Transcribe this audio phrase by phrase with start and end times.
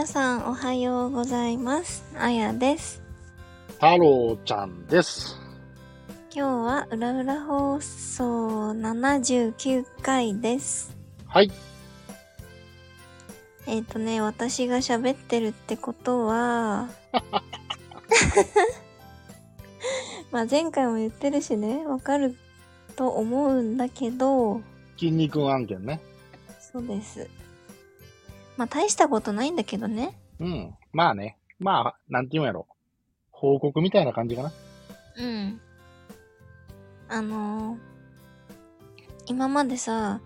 [0.00, 2.02] 皆さんおはようございます。
[2.18, 3.02] あやです。
[3.74, 5.36] 太郎ちゃんです。
[6.34, 10.96] 今日はうらうら放送79回です。
[11.26, 11.52] はい。
[13.66, 16.88] えっ、とね、私が喋ってるってことは、
[20.32, 22.38] まあ前回も言ってるしね、わかる
[22.96, 24.62] と思うんだけど、
[24.96, 26.00] 筋肉案件ね。
[26.58, 27.28] そうです。
[28.60, 30.20] まあ大したことないんだけどね。
[30.38, 30.74] うん。
[30.92, 31.38] まあね。
[31.58, 32.66] まあ、なんて言うんやろ。
[33.30, 34.52] 報告みたいな感じかな。
[35.16, 35.60] うん。
[37.08, 37.78] あのー
[39.28, 40.20] 今までさ、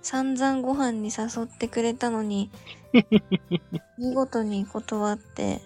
[0.00, 2.50] 散々ご飯に誘ってくれたのに、
[3.98, 5.60] 見事に断って、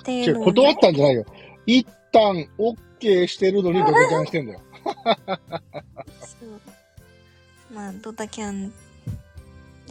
[0.00, 1.24] ってい違う、うのを断ったんじゃないよ。
[1.66, 4.60] 一旦 OK してるのにドタキャンしてんだよ。
[6.20, 8.72] そうまあ、ドタキャン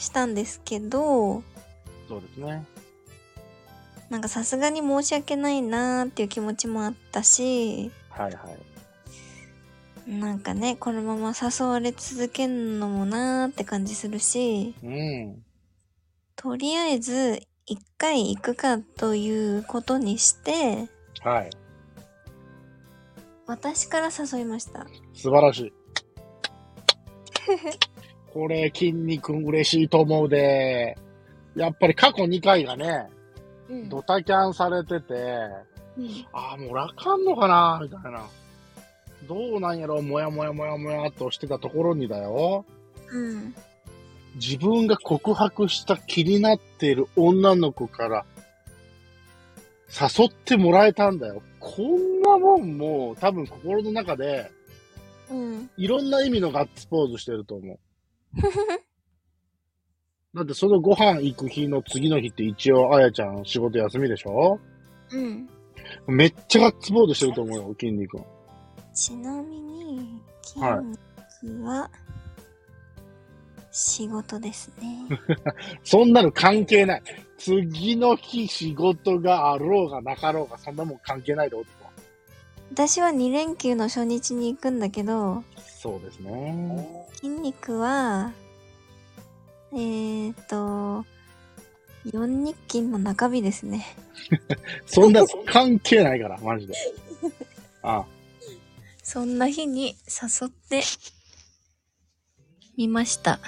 [0.01, 1.43] したんですけど、
[2.07, 2.65] そうですね。
[4.09, 8.49] なんかさすがに申し訳ないなーっていう気持ちもあったし、はいは
[10.07, 10.09] い。
[10.09, 15.43] なんかね、このまま誘われ続けんのもなーって感じするし、うん。
[16.37, 20.87] とりあえず一回行くかということにして、
[21.21, 21.49] はい。
[23.45, 24.87] 私から誘いました。
[25.13, 25.73] 素晴らしい。
[28.37, 30.95] これ、筋肉嬉しいと思うで。
[31.55, 33.09] やっぱり過去2回がね、
[33.67, 35.15] うんドタキャンされてて、
[36.31, 37.79] ああ、もう俺あかんのかな？
[37.81, 38.27] みたいな。
[39.27, 40.01] どうなんやろ？
[40.03, 42.63] もやもやもやもやっとしてたところにだよ。
[43.11, 43.55] うん。
[44.35, 48.25] 自分が告白した気になっている女の子から
[49.89, 51.41] 誘ってもらえたんだよ。
[51.59, 54.51] こんなもんもう多分心の中で
[55.31, 55.69] うん。
[55.75, 57.79] いろんな意味のガッツポーズしてると思う。
[60.35, 64.59] だってそのご飯行く日の次の日って一応あやちゃん仕事休みでしょ？
[65.11, 65.49] うん。
[66.07, 68.19] めっちゃガッツポーズしてると思うよ、筋肉。
[68.93, 70.85] ちなみに、筋はい
[71.47, 71.89] 肉は、
[73.71, 75.07] 仕事ですね。
[75.83, 77.01] そんなの関係ない。
[77.37, 81.57] 次の日仕事があろうがなかろうが、そんなもん関係ないで。
[82.71, 85.43] 私は2連休の初日に行くんだけど、
[85.79, 87.05] そうですね。
[87.15, 88.31] 筋肉は、
[89.73, 91.05] えーと、
[92.05, 93.85] 4日勤の中日ですね。
[94.85, 96.73] そんな関係ないから、マジで。
[97.83, 98.05] あ
[99.03, 100.81] そんな日に誘って
[102.75, 103.39] みました。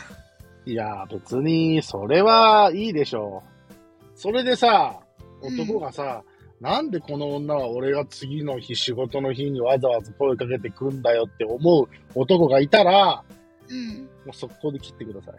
[0.66, 4.20] いや、別に、それはいいでしょう。
[4.20, 5.00] それでさ、
[5.42, 6.24] 男がさ、
[6.62, 13.24] なんでこの女は俺が次の日、仕事の日にわざわざ声かけてくんだよって思う男がいたら、
[13.70, 14.10] うん。
[14.26, 15.36] もう速攻で切ってください。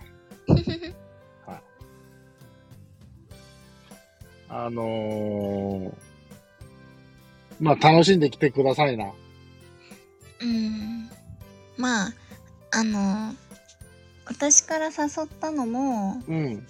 [4.53, 5.93] あのー、
[7.61, 9.13] まあ、楽しんできてくださいな。
[10.43, 11.09] うん。
[11.77, 12.13] まあ、
[12.73, 13.35] あの、
[14.27, 14.93] 私から誘
[15.25, 16.67] ったのも、うん。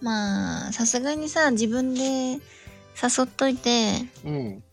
[0.00, 2.40] まあ、さすがにさ、自分で
[3.02, 4.62] 誘っといて、うん。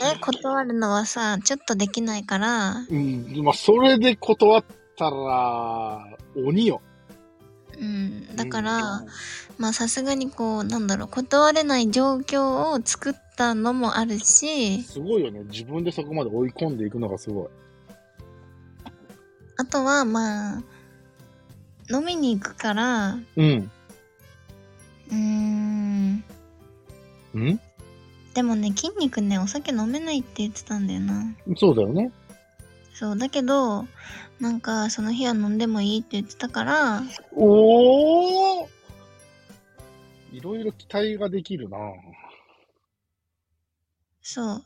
[0.00, 3.42] え、断るのはさ、ちょっとできないから、うん。
[3.42, 4.64] まあ、それで断っ
[4.96, 6.06] たら、
[6.36, 6.80] 鬼よ。
[7.76, 8.36] うん。
[8.36, 9.02] だから、
[9.56, 15.40] まあさすがにこう、なんだろう、断れない状況を作ったのもあるし、すごいよね。
[15.44, 17.48] 自分でそこまで追い込んでいくのがすごい。
[19.56, 20.62] あとはまあ、
[21.90, 23.70] 飲みに行くから、うん。
[25.10, 26.24] うーん、
[27.38, 27.60] ん？
[28.34, 31.24] でもね、筋肉ね、お酒飲めないって言ってたんだよな。
[31.56, 32.12] そうだよね。
[32.94, 33.86] そう、だけど、
[34.40, 37.02] なんか、その日は飲んでもいいって言ってたから、
[37.34, 38.66] おー
[40.32, 41.78] いろいろ期待ができるな
[44.22, 44.62] そう。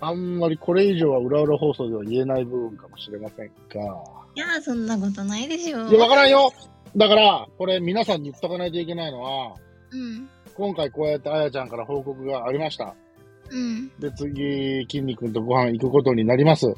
[0.00, 3.52] あんまりこれ以上は裏裏放送では言えない部分かもしれませんが。
[4.36, 5.88] いやー、そんなことないでしょ。
[5.88, 6.52] いや、わからんよ
[6.96, 9.56] だから、これ皆さんに言っとかないといけないのは、
[9.90, 10.28] うん。
[10.56, 12.94] 今回こうやってあやちゃんから報告がありました。
[13.50, 13.88] うん。
[13.98, 16.74] で、次、筋肉とご飯行くことになります。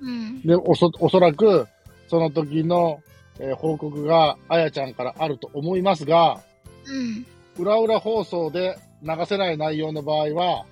[0.00, 0.42] うん。
[0.42, 1.66] で、おそ、おそらく、
[2.08, 3.00] その時の、
[3.40, 6.40] えー報告があやちゃんからあると思いますが、
[6.86, 7.26] うん。
[7.58, 10.66] 裏裏放送で流せない内容の場合は、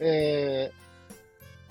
[0.00, 0.70] え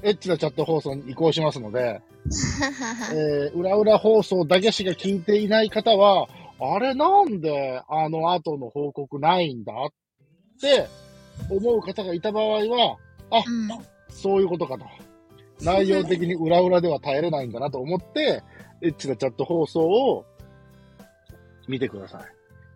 [0.04, 2.02] ー、エッチなチャット放送に移行しますので、
[3.14, 6.28] えー、裏裏放送だけしか聞いていない方は、
[6.60, 9.92] あれなんであの後の報告ないんだっ
[10.60, 10.88] て
[11.50, 12.98] 思う方がいた場合は、
[13.32, 13.86] あ、うん。
[14.10, 14.86] そういうことかと。
[15.62, 18.44] 内容的に裏裏では耐えれないんだなと思って、
[18.82, 20.26] エッチなチャット放送を
[21.68, 22.22] 見てください。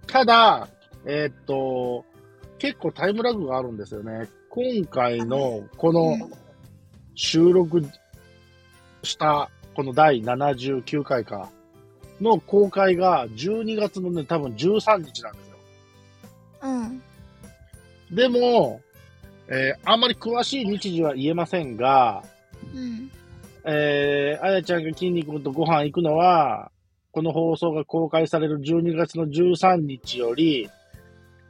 [0.07, 0.68] ただ、
[1.06, 2.06] えーっと、
[2.57, 4.30] 結構タイムラグがあるんですよね。
[4.50, 6.30] 今回のこの
[7.16, 7.83] 収録
[9.04, 11.50] したこの第79回か
[12.19, 15.57] の公開が12月のね、多分13日なんですよ。
[16.63, 17.04] うん。
[18.12, 18.81] でも、
[19.48, 22.24] えーあんまり詳しい日時は言えませんが、
[22.74, 23.12] うん。
[23.63, 26.72] えー、あやちゃんが筋肉とご飯行くのは、
[27.12, 30.69] この放送が公開される12月の13日より、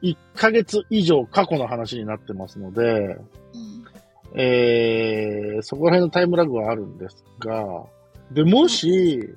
[0.02, 3.20] 1ヶ月以上過去の話になってますので、うん。
[4.34, 7.84] えー、そこら辺のタイムラグはあるんですが、
[8.32, 9.28] で、もし、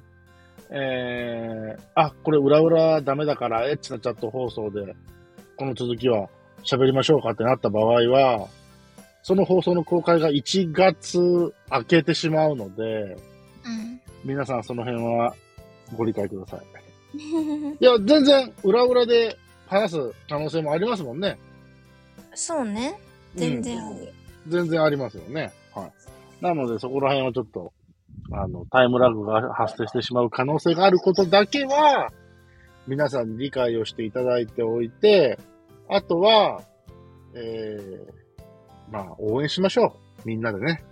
[0.70, 4.96] えー、あ、これ裏裏ダメだから、エッチなチャット放送で、
[5.58, 6.28] この続きは
[6.66, 8.48] 喋りましょうかってなった場合は、
[9.24, 11.20] その放送の公開が1月
[11.72, 14.02] 明けてしまうので、うん。
[14.24, 15.36] 皆さんその辺は
[15.96, 16.66] ご理解ください。
[17.18, 21.38] いや、全然裏裏で話す可能性もありますもんね。
[22.34, 23.00] そうね。
[23.36, 24.14] 全然ある。
[24.48, 25.52] 全然ありますよね。
[25.74, 26.44] はい。
[26.44, 27.74] なので、そこら辺はちょっと、
[28.32, 32.12] あの、タイムラグが発生してしまう可能性があることだけは、
[32.88, 35.40] 皆さんに理解をしていただいておいて、
[35.90, 36.62] あとは、
[37.34, 40.28] えー、まあ、応援しましょう。
[40.28, 40.84] みんなでね。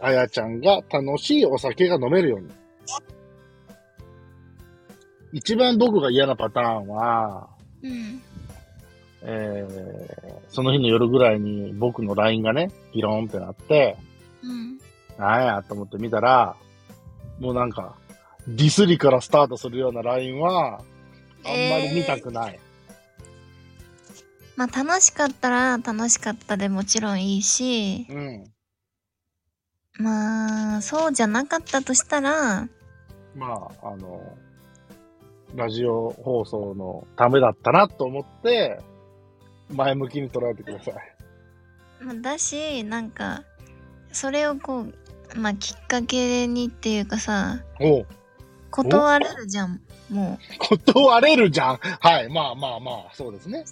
[0.00, 2.50] あやちゃんが楽しいお酒が飲めるように。
[5.32, 7.48] 一番僕が嫌なパターンは、
[7.82, 8.22] うん。
[9.22, 13.96] えー、その日の夜ぐらいに僕の LINE がね、ピローンってなって、
[14.42, 14.78] うん。
[15.18, 16.56] なんやと思って見たら、
[17.40, 17.96] もうなんか、
[18.46, 20.80] ディスりからスタートするような LINE は、
[21.44, 22.60] あんまり見たくない。
[24.56, 28.44] まあ楽しかったら楽しかったでもちろんいいし、うん。
[29.98, 32.68] まあそうじゃなかったとしたら、
[33.36, 34.20] まあ、あの、
[35.54, 38.80] ラジオ放送のためだったなと思って、
[39.70, 40.94] 前向きに捉えてください。
[42.00, 43.44] まあ、だし、なんか、
[44.10, 48.06] それをこう、まあきっかけにっていうかさ、おう
[48.70, 49.80] 断れるじゃん、
[50.10, 51.76] も断れるじゃん。
[51.76, 52.28] はい。
[52.28, 53.64] まあまあまあ、そうですね。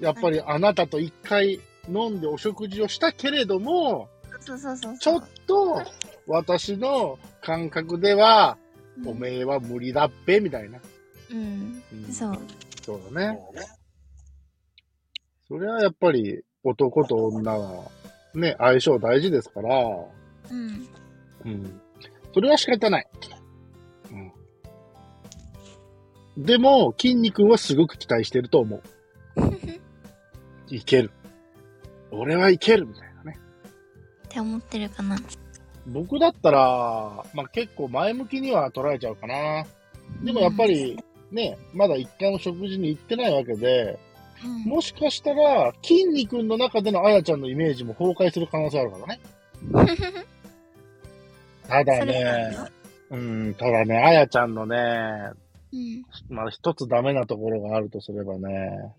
[0.00, 4.08] やっぱりあなたと一回飲んでお食事をしたけれども、
[4.40, 4.44] う。
[4.44, 5.28] そうそうそうちょっ。
[5.46, 5.82] と
[6.28, 8.70] 私の感覚では、うん
[9.08, 10.78] おめえは無理だっぺ、みたいな。
[11.30, 11.82] うん。
[11.92, 12.38] うんそう。
[12.82, 13.38] そうだね。
[15.48, 17.90] それはやっぱり男と女は
[18.34, 19.86] ね、相性大事ですから、
[20.50, 20.88] うん。
[21.46, 21.80] うん。
[22.34, 23.08] それは仕方ない。
[26.36, 26.44] うん。
[26.44, 28.82] でも、筋肉はすごく期待してると思う。
[30.70, 31.10] いける。
[32.12, 33.38] 俺はいけるみたいなね。
[34.26, 35.16] って思ってるかな。
[35.86, 39.66] 僕だったら、まあ、結構前向きには捉えちゃうかな。
[40.22, 40.98] でもやっぱり
[41.32, 43.98] ね、まだ一回も食事に行ってないわけで、
[44.44, 49.20] うん、もしかしたら、筋肉の中でのあやちゃんのイメージも崩壊する可能性あるからね。
[51.68, 52.56] ただね、
[53.10, 54.76] うん、ただね、あやちゃんのね、
[55.72, 56.04] うん。
[56.28, 58.90] まあ一つダメなところがあるとすればね、うん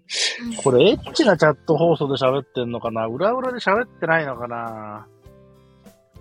[0.64, 3.08] これエッチなチャット放送で喋ってんのかな？
[3.08, 5.08] 裏裏で喋ってないのかな？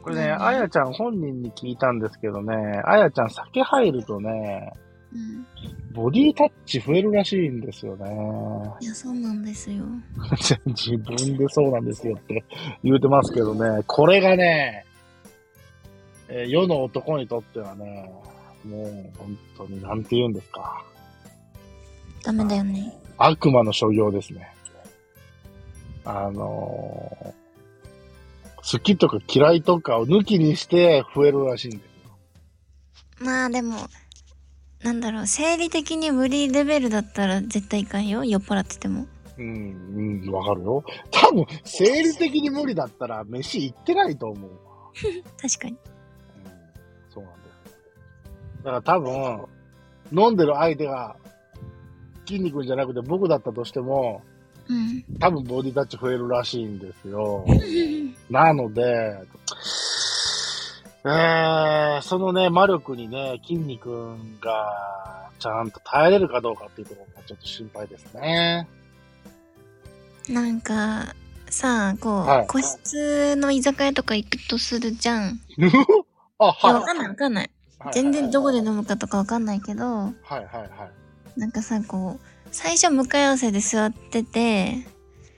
[0.03, 2.55] これね、何あやちゃん本人に聞いたんですけどね、
[2.85, 4.73] あやちゃん酒入るとね、
[5.13, 5.47] うん。
[5.93, 8.07] ボディタッチ増えるらしいんですよね。
[8.81, 9.85] いや、そうなんですよ。
[10.67, 12.45] 自分でそうなんですよって
[12.83, 14.87] 言うてますけどね、これがね、
[16.29, 18.11] えー世の男にとってはね、
[18.65, 20.83] もう本当になんて言うんですか。
[22.23, 23.00] ダメだよね。
[23.23, 24.53] 悪魔の所業ですね。
[26.05, 27.41] あのー
[28.63, 32.11] 好きとか嫌いとかを抜きにして増えるらしいんですよ。
[33.19, 33.75] まあでも、
[34.83, 38.25] なんだろう、生理的に無理レベルだったら絶対いかんよ。
[38.25, 39.07] 酔っ払ってても。
[39.39, 40.85] うん、うん、わかるよ。
[41.11, 44.59] 多分、生理的に無理だったら飯行ってないと思うわ。
[45.41, 45.73] 確かに。
[45.73, 45.79] うん
[47.09, 48.63] そうなんです。
[48.63, 49.47] だから多分、
[50.13, 51.17] 飲んでる相手が、
[52.31, 54.23] 筋肉じゃなくて僕だったとしても、
[54.69, 55.05] うん。
[55.19, 57.45] 多分ボディタッチ増えるらしいんですよ。
[58.31, 59.19] なので、
[61.05, 68.69] えー、そのね、魔力にね、筋肉がちゃんと耐えれるかどうかっていうところがちょっと心配ですね。
[70.29, 71.15] なんか、
[71.49, 75.41] さあ、こう、はい個室の居酒屋とか行くとするじゃん。
[76.39, 76.75] あ、はい。
[76.75, 77.51] わかんないわかんない
[77.93, 81.01] 全然どこで飲むかとかわかんないけど、はいはいはい。
[81.41, 84.87] なんかさ、こう、最初向かい合わせで座ってて、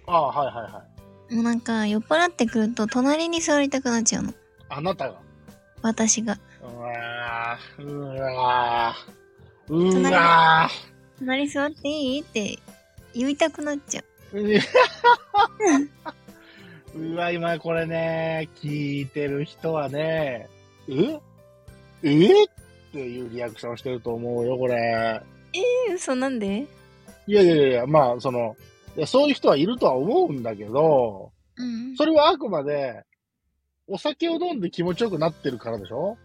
[0.07, 0.85] あはいはいは
[1.31, 1.35] い。
[1.35, 4.35] もうなんか酔っ払ってくると隣に座りたくなっちゃうの。
[4.69, 5.15] あなたが？
[5.81, 6.39] 私が。
[6.61, 11.19] うわー、うわー、うわー。
[11.21, 12.21] 隣座っていい？
[12.23, 12.59] って
[13.15, 14.41] 言いたくなっちゃう。
[16.99, 20.49] うわ、今これね、聞いてる人はね、
[20.89, 21.21] え？
[22.03, 22.45] え？
[22.45, 22.49] っ
[22.93, 25.23] ていうリアクションしてると思うよ、これ。
[25.55, 26.67] え、嘘なんで？
[27.27, 28.57] いやいやいやいや、まあ、その、
[28.97, 31.97] いやそういう人はいるとは思うんだけど、うん。
[31.97, 33.05] それはあくまで、
[33.87, 36.17] お酒を飲んで気持ちよくなってるからでしょ？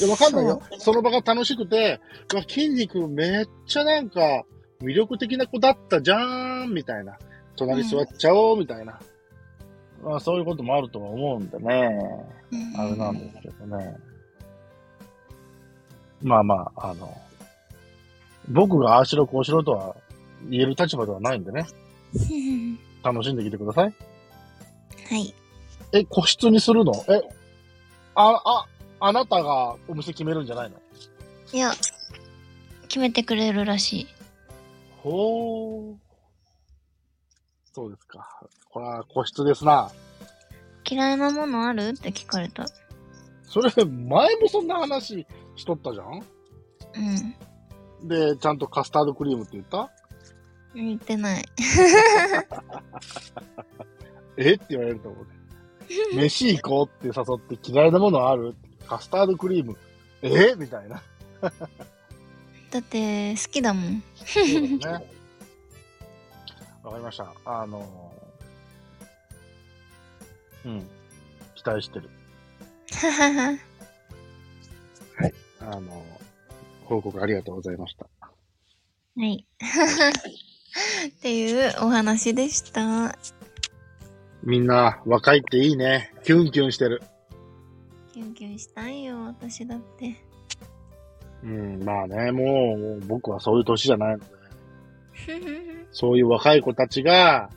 [0.00, 0.62] いや、わかんないよ。
[0.78, 2.00] その場が楽しくて、
[2.32, 4.44] うわ、筋肉めっちゃなんか、
[4.80, 7.18] 魅力的な子だったじゃーん、みたいな。
[7.56, 8.98] 隣座っちゃおう、みたいな。
[10.02, 11.90] まあ、そういうこともあるとは思うんでね。
[12.50, 13.96] うんあれなんですけどね。
[16.22, 17.16] まあまあ、あの、
[18.48, 19.96] 僕がああしろこうしろとは
[20.48, 21.66] 言える立場ではないんでね。
[23.02, 23.94] 楽しんできてください。
[25.08, 25.34] はい。
[25.92, 26.92] え、個室にするの？
[27.08, 27.20] え、
[28.14, 28.66] あ、あ、
[29.00, 30.76] あなたがお店決めるんじゃないの？
[31.52, 31.72] いや、
[32.88, 34.06] 決めてくれるらしい。
[35.02, 35.96] ほー。
[37.72, 38.26] そうですか。
[38.70, 39.90] これは個室ですな。
[40.88, 41.88] 嫌いなものある？
[41.88, 42.66] って聞かれた。
[43.46, 46.06] それ、前もそんな話しとったじゃん？
[46.14, 47.34] うん。
[48.04, 49.90] で、ちゃんとカスタードクリームって言った？
[50.74, 51.44] 言ってない。
[54.36, 54.52] え？
[54.54, 55.30] って言われると思うね。
[56.22, 58.54] 飯行こうって誘って嫌いなものある？
[58.86, 59.76] カスタードクリーム。
[60.22, 60.54] え？
[60.56, 61.02] みたいな。
[62.70, 64.02] だって、好きだもん。
[64.16, 64.44] そう
[64.80, 65.06] だね。
[66.82, 67.32] わかりました。
[67.44, 70.86] あのーうん。
[71.54, 72.10] 期待してる。
[72.92, 73.58] ははは。
[75.60, 76.24] あのー
[76.84, 78.06] 報告ありがとうございました。
[79.16, 79.46] はい。
[81.08, 83.16] っていうお話でした。
[84.42, 86.12] みんな、若いっていいね。
[86.24, 87.02] キュンキュンしてる。
[88.12, 90.16] キュンキュンしたいよ、私だって。
[91.42, 94.24] うん、まあね、もう、もう僕はそういう年じゃないので、
[95.92, 97.50] そういう若い子たちが、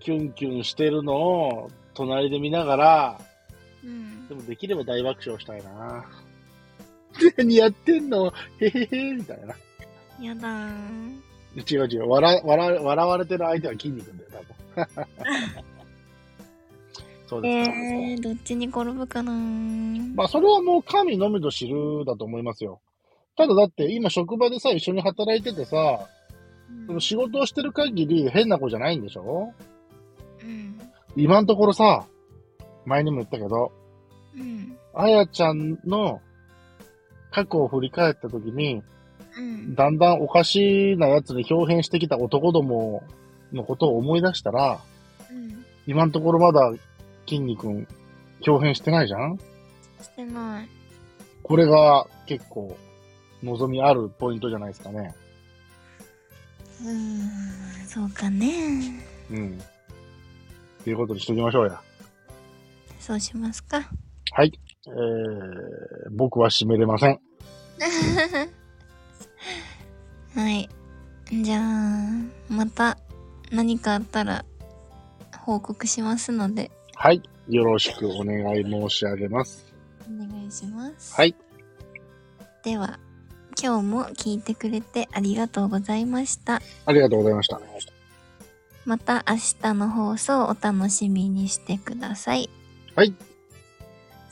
[0.00, 3.20] キュンキュンしてるのを、隣で見ながら、
[3.84, 4.28] うん。
[4.28, 6.06] でもできれば大爆笑したいな。
[7.36, 8.32] 何やってんの？
[8.60, 9.54] へへへ、みたいな。
[10.20, 11.74] やだー。
[11.74, 12.08] 違う違う。
[12.08, 14.86] 笑、笑、笑われてる相手は筋肉だよ、多分。
[17.26, 17.76] そうですか。
[17.76, 20.14] えー、どっちに転ぶかなー。
[20.14, 22.80] まあ、それはもう神のみぞ知るだと思いますよ。
[23.36, 26.08] ただだって、今職場でさ、一緒に働いててさ、
[26.86, 29.52] その仕事をしてる限り変な子じゃないんでしょ？
[30.42, 30.78] うん。
[31.16, 32.06] 今のところさ、
[32.86, 33.72] 前にも言ったけど、
[34.34, 34.76] うん。
[34.94, 36.20] あやちゃんの
[37.32, 38.82] 過去を振り返った時に、
[39.36, 39.74] うん。
[39.74, 43.02] だんだんおかしなやつに表変してきた男ども
[43.52, 44.78] のことを思い出したら、
[45.30, 45.64] うん。
[45.86, 46.72] 今のところまだ
[47.26, 47.66] 筋肉
[48.46, 49.38] 表変してないじゃん？
[50.00, 50.68] してない。
[51.42, 52.76] これが結構
[53.42, 55.14] 望みあるポイントじゃないですかね。
[56.80, 59.04] うーん、そうかね。
[59.30, 59.58] うん。
[60.84, 61.80] ということにしときましょうや。
[62.98, 63.82] そうしますか。
[64.32, 64.52] はい。
[64.86, 64.92] えー、
[66.12, 67.18] 僕は締めれません。
[70.34, 70.68] はい。
[71.32, 71.60] じゃあ、
[72.48, 72.98] また
[73.50, 74.44] 何かあったら
[75.38, 77.22] 報告しますので、はい。
[77.48, 79.72] よろしくお願い申し上げます。
[80.06, 81.14] お願いします。
[81.14, 81.34] はい。
[82.62, 82.98] では、
[83.60, 86.60] 今日も聞いてくれてありがとうございました。
[86.86, 87.60] ありがとうございました。
[88.84, 92.50] また明日の放送をお楽しみにしてください。
[92.94, 93.14] はい。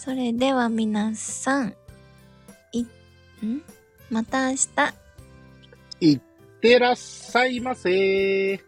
[0.02, 1.74] それでは皆さん、
[2.72, 2.80] い、
[3.44, 3.62] ん？
[4.08, 4.66] また明日。
[6.00, 6.20] いっ
[6.62, 8.58] てらっしゃいませ。